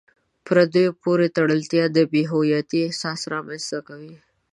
پردیو 0.45 0.91
پورې 1.03 1.27
تړلتیا 1.37 1.85
د 1.97 1.99
بې 2.11 2.23
هویتۍ 2.31 2.79
احساس 2.83 3.21
رامنځته 3.33 3.79
کوي. 3.87 4.15